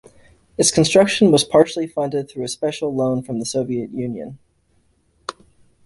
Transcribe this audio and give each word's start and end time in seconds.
Its 0.57 0.71
construction 0.71 1.29
was 1.31 1.43
partially 1.43 1.85
funded 1.85 2.27
through 2.27 2.43
a 2.43 2.47
special 2.47 2.91
loan 2.91 3.21
from 3.21 3.37
the 3.37 3.45
Soviet 3.45 3.91
Union. 3.91 4.39